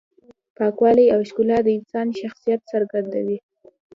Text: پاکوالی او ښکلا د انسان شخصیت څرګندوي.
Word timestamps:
پاکوالی 0.57 1.07
او 1.15 1.19
ښکلا 1.29 1.57
د 1.63 1.67
انسان 1.77 2.07
شخصیت 2.21 2.61
څرګندوي. 2.71 3.37